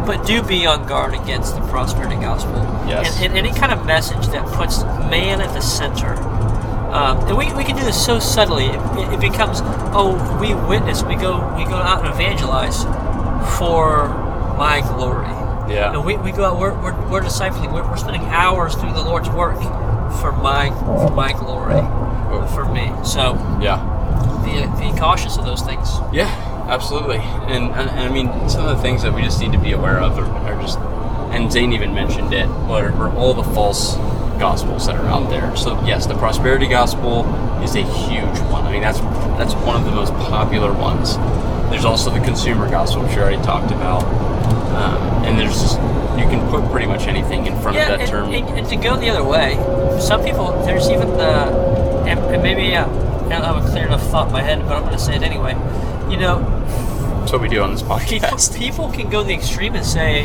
[0.06, 2.54] But do be on guard against the prosperity gospel
[2.88, 3.16] Yes.
[3.22, 6.14] and, and any kind of message that puts man at the center.
[6.92, 8.66] Um, and we, we can do this so subtly.
[8.66, 9.60] It, it becomes,
[9.94, 12.84] oh, we witness, we go we go out and evangelize
[13.58, 14.10] for
[14.58, 15.28] my glory.
[15.74, 15.94] Yeah.
[15.94, 19.02] And we, we go out, we're, we're, we're discipling, we're, we're spending hours through the
[19.02, 19.56] Lord's work
[20.20, 20.70] for my
[21.06, 21.80] for my glory,
[22.54, 22.92] for me.
[23.06, 23.80] So Yeah.
[24.44, 25.88] be, be cautious of those things.
[26.12, 26.28] Yeah,
[26.72, 27.18] absolutely.
[27.18, 29.74] And, and, and I mean, some of the things that we just need to be
[29.74, 30.80] aware of are, are just,
[31.36, 33.96] and Zane even mentioned it, were, were all the false
[34.40, 35.56] gospels that are out there.
[35.56, 37.26] So yes, the prosperity gospel
[37.62, 38.66] is a huge one.
[38.66, 39.00] I mean, that's
[39.38, 41.18] that's one of the most popular ones.
[41.70, 44.04] There's also the consumer gospel, which we already talked about.
[44.72, 45.76] Um, and there's just,
[46.18, 48.34] you can put pretty much anything in front Yeah, of that and, term.
[48.34, 49.56] and, and to go the other way,
[50.00, 54.28] some people, there's even the, and, maybe uh, I don't have a clear enough thought
[54.28, 55.54] in my head, but I'm going to say it anyway.
[56.12, 56.40] You know,
[57.22, 58.56] That's what we do on this podcast.
[58.58, 60.24] people can go the extreme and say,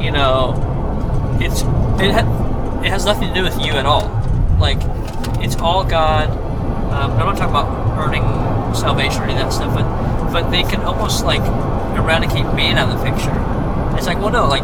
[0.00, 0.54] you know,
[1.40, 1.62] it's
[2.00, 4.08] it, ha- it has nothing to do with you at all.
[4.60, 4.78] Like,
[5.42, 6.30] it's all God.
[6.92, 8.22] Um, I'm not talking about earning
[8.76, 11.40] salvation or any of that stuff, but but they can almost like
[11.98, 13.34] eradicate man out of the picture.
[13.96, 14.62] It's like, well, no, like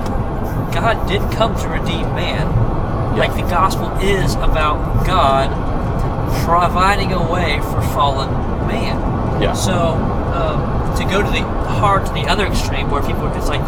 [0.73, 2.47] God did come to redeem man.
[3.17, 5.51] Like the gospel is about God
[6.45, 8.31] providing a way for fallen
[8.69, 9.43] man.
[9.43, 9.53] Yeah.
[9.55, 9.95] So
[10.35, 11.43] um, to go to the
[11.81, 13.65] hard to the other extreme, where people it's like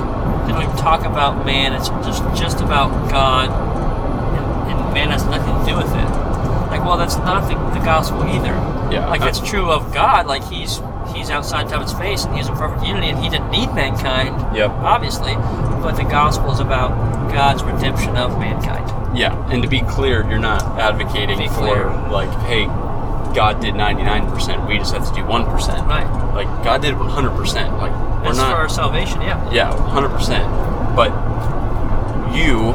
[0.46, 1.72] they don't even talk about man.
[1.72, 6.10] It's just just about God, and, and man has nothing to do with it.
[6.70, 8.54] Like, well, that's not the, the gospel either.
[8.92, 9.08] Yeah.
[9.08, 10.26] Like that's true of God.
[10.26, 10.80] Like he's
[11.14, 14.56] he's outside time and space, and he's in perfect unity, and he didn't need mankind.
[14.56, 14.70] Yep.
[14.70, 16.90] Obviously, but the gospel is about
[17.32, 18.88] God's redemption of mankind.
[19.16, 21.86] Yeah, and to be clear, you're not advocating Be for clear.
[22.08, 22.64] like, hey,
[23.34, 25.86] God did 99%, we just have to do 1%.
[25.86, 26.34] Right.
[26.34, 27.78] Like God did 100%.
[27.78, 27.92] Like
[28.22, 29.20] we're That's for our salvation.
[29.22, 29.50] Yeah.
[29.50, 30.94] Yeah, 100%.
[30.96, 31.10] But
[32.34, 32.74] you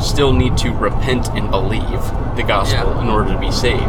[0.00, 2.00] still need to repent and believe
[2.36, 3.02] the gospel Yeah.
[3.02, 3.82] in order to be saved.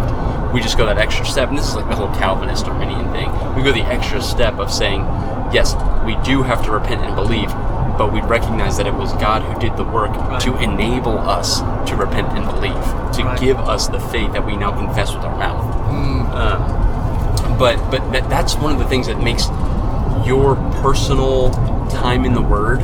[0.53, 3.29] We just go that extra step, and this is like the whole Calvinist Arminian thing.
[3.55, 5.01] We go the extra step of saying,
[5.51, 5.75] yes,
[6.05, 7.49] we do have to repent and believe,
[7.97, 10.39] but we recognize that it was God who did the work Right.
[10.41, 12.73] to enable us to repent and believe,
[13.13, 13.39] to Right.
[13.39, 15.65] give us the faith that we now confess with our mouth.
[15.87, 19.47] Um, but but that, that's one of the things that makes
[20.27, 21.51] your personal
[21.89, 22.79] time in the Word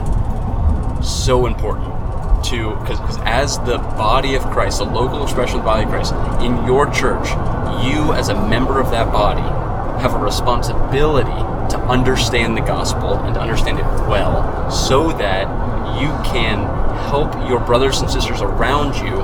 [1.03, 1.93] so important
[2.45, 6.13] to because as the body of Christ, the local expression of the body of Christ
[6.41, 7.29] in your church,
[7.85, 9.41] you as a member of that body
[10.01, 11.29] have a responsibility
[11.69, 15.47] to understand the gospel and to understand it well so that
[16.01, 16.59] you can
[17.09, 19.21] help your brothers and sisters around you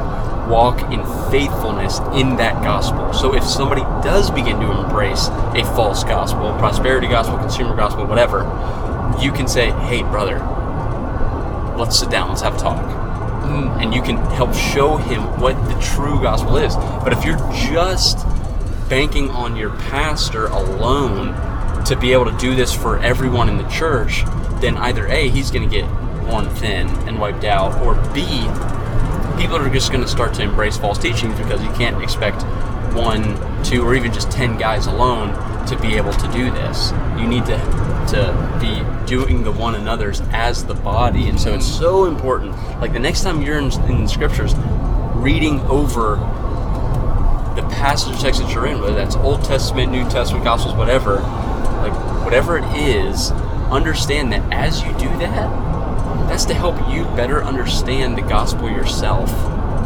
[0.49, 3.13] walk in faithfulness in that gospel.
[3.13, 8.39] So if somebody does begin to embrace a false gospel, prosperity gospel, consumer gospel, whatever,
[9.21, 10.39] you can say, "Hey brother,
[11.77, 12.99] let's sit down, let's have a talk."
[13.49, 13.81] Mm.
[13.81, 16.75] and you can help show him what the true gospel is.
[16.75, 18.19] But if you're just
[18.89, 21.33] banking on your pastor alone
[21.85, 24.23] to be able to do this for everyone in the church,
[24.61, 25.89] then either A, he's going to get
[26.29, 28.47] worn thin and wiped out, or B,
[29.39, 32.43] people are just going to start to embrace false teachings because you can't expect
[32.93, 35.29] one, two, or even just 10 guys alone
[35.65, 36.91] to be able to do this.
[37.17, 37.57] You need to,
[38.09, 41.29] to be doing the one another's as the body.
[41.29, 41.81] And so it's mm-hmm.
[41.81, 42.51] so important.
[42.81, 44.53] Like the next time you're in, in the scriptures,
[45.15, 46.15] reading over
[47.55, 51.15] the passage of text that you're in, whether that's Old Testament, New Testament, Gospels, whatever,
[51.15, 51.93] like
[52.25, 53.31] whatever it is,
[53.71, 55.68] understand that as you do that,
[56.29, 59.29] that's to help you better understand the gospel yourself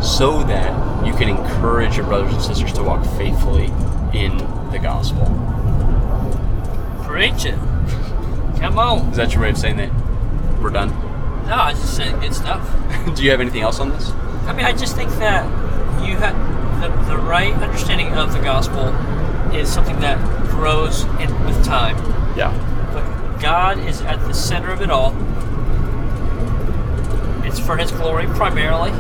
[0.04, 3.68] so that you can encourage your brothers and sisters to walk faithfully
[4.14, 4.38] in
[4.72, 5.26] the gospel.
[7.06, 7.56] Preach it.
[8.60, 9.10] Come on.
[9.10, 9.92] Is that your way of saying that
[10.62, 10.90] we're done?
[11.46, 12.62] No, I just said good stuff.
[13.16, 14.12] do you have anything else on this?
[14.46, 15.46] I mean, I just think that
[16.06, 16.36] you have
[16.82, 18.90] the, the right understanding of the gospel
[19.56, 20.18] is something that
[20.50, 21.96] grows in, with time.
[22.38, 22.52] Yeah.
[22.94, 25.12] But God is at the center of it all.
[27.54, 28.92] It's for His glory primarily.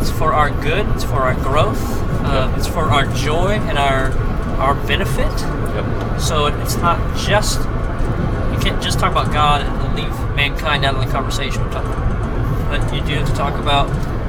[0.00, 0.86] It's for our good.
[0.94, 1.82] It's for our growth.
[2.24, 2.58] Um, Yep.
[2.58, 4.10] It's for our joy and our
[4.58, 5.30] our benefit.
[5.76, 6.20] Yep.
[6.20, 11.04] So it's not just you can't just talk about God and leave mankind out of
[11.04, 11.62] the conversation.
[11.70, 13.88] But you do have to talk about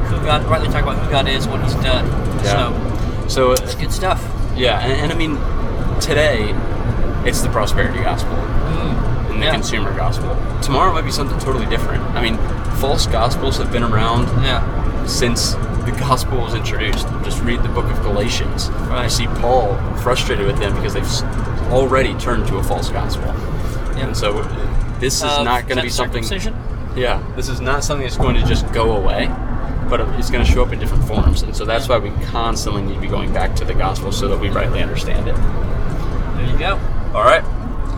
[0.09, 2.05] who God, rightly talk about who God is, what He's done.
[2.43, 3.23] Yeah.
[3.25, 4.21] So So it's good stuff.
[4.55, 5.35] yeah, and, and I mean,
[6.01, 6.53] today
[7.27, 8.33] it's the prosperity gospel.
[8.33, 9.51] and the Yeah.
[9.53, 10.35] consumer gospel.
[10.61, 12.03] Tomorrow might be something totally different.
[12.15, 12.37] I mean,
[12.83, 14.61] false gospels have been around Yeah.
[15.05, 15.53] since
[15.85, 17.07] the gospel was introduced.
[17.23, 18.69] Just read the book of Galatians.
[18.89, 19.05] Right.
[19.05, 23.33] You see Paul frustrated with them because they've already turned to a false gospel.
[23.95, 24.07] Yeah.
[24.07, 24.41] And so
[24.99, 26.25] this is Uh, not going to be something.
[26.97, 29.31] Yeah, this is not something that's going to just go away,
[29.89, 31.41] but it's going to show up in different forms.
[31.43, 34.27] And so that's why we constantly need to be going back to the gospel so
[34.27, 35.35] that we rightly understand it.
[36.35, 36.77] There you go.
[37.15, 37.43] All right,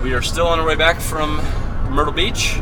[0.03, 1.41] we are still on our way back from
[1.89, 2.59] Myrtle Beach.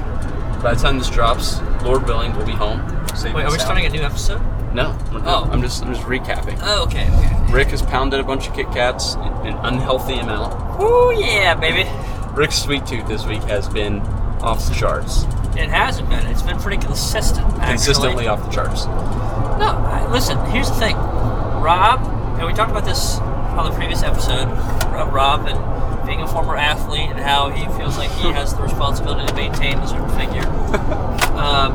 [0.62, 2.80] By the time this drops, Lord willing, we'll be home.
[2.88, 3.62] Wait, are we sound.
[3.62, 4.42] starting a new episode?
[4.74, 5.48] No, we're not.
[5.48, 5.52] Oh.
[5.52, 6.58] I'm just I'm just recapping.
[6.62, 7.08] Oh, okay.
[7.10, 7.54] okay.
[7.54, 10.82] Rick has pounded a bunch of Kit Kats in an unhealthy amount.
[10.82, 11.88] Ooh, yeah, baby.
[12.34, 14.00] Rick's sweet tooth this week has been
[14.42, 15.24] off the charts,
[15.56, 16.26] It hasn't been.
[16.28, 17.46] It's been pretty consistent.
[17.46, 17.68] Actually.
[17.68, 18.86] consistently off the charts.
[18.86, 20.38] No, I, listen.
[20.48, 22.02] Here's the thing, Rob,
[22.40, 24.48] and we talked about this on the previous episode.
[24.92, 28.64] Rob, Rob and being a former athlete and how he feels like he has the
[28.64, 30.44] responsibility to maintain a certain figure.
[31.38, 31.74] um,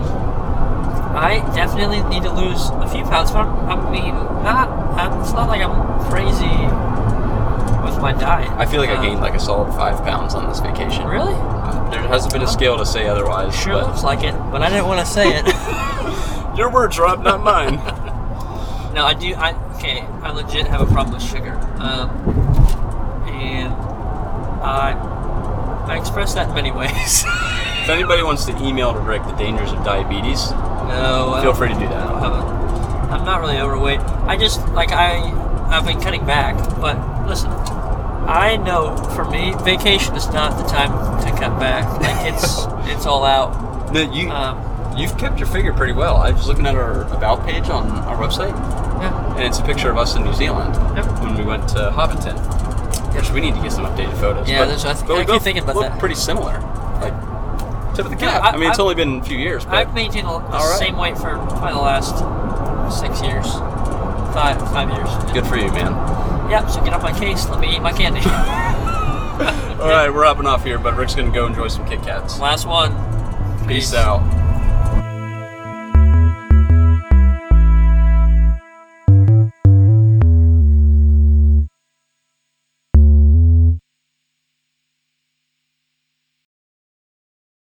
[1.16, 4.68] I definitely need to lose a few pounds, but I'm, I mean, not.
[4.98, 6.46] I'm, it's not like I'm crazy
[7.84, 8.50] with my diet.
[8.52, 11.06] I feel like I Um, gained like a solid five pounds on this vacation.
[11.06, 11.34] Really?
[11.90, 13.54] There hasn't been a scale to say otherwise.
[13.58, 15.46] Sure but looks like it, but I didn't want to say it.
[16.58, 17.80] your words, Rob, not mine.
[18.94, 19.32] No, I do.
[19.34, 20.00] I okay.
[20.00, 22.08] I legit have a problem with sugar, um,
[23.28, 23.72] and
[24.64, 24.92] I
[25.86, 27.22] I express that in many ways.
[27.88, 31.74] If anybody wants to email to Rick the dangers of diabetes, no, feel free to
[31.74, 32.08] do that.
[32.08, 34.00] don't have a, I'm not really overweight.
[34.00, 35.32] I just like I
[35.70, 40.90] I've been cutting back, but listen, I know for me, vacation is not the time
[41.24, 41.84] to cut back.
[42.00, 43.92] Like it's it's all out.
[43.92, 46.16] No, you Um, you've kept your figure pretty well.
[46.18, 48.52] I was looking at our about page on our website,
[49.00, 49.34] yeah.
[49.36, 51.06] and it's a picture of us in New Zealand Yep.
[51.22, 52.36] when we went to Hobbiton.
[53.14, 54.48] Which we need to get some updated photos.
[54.48, 55.98] Yeah, but, that's- I th- but I keep both thinking about look that.
[55.98, 56.60] pretty similar.
[57.00, 57.14] Like
[58.02, 58.38] tip of the Yeah.
[58.38, 60.40] I- I, mean, it's I've- only been a few years, but I've maintained the All
[60.40, 60.78] right.
[60.78, 62.16] same weight for probably the last
[63.00, 63.46] six years,
[64.32, 65.08] five five years.
[65.32, 65.92] good for you, man.
[66.50, 66.70] Yep.
[66.70, 67.48] So get off my case.
[67.48, 68.20] Let me eat my candy.
[69.80, 72.38] All right, we're hopping off here, but Rick's gonna go enjoy some Kit Kats.
[72.40, 72.94] Last one.
[73.66, 74.20] Peace out.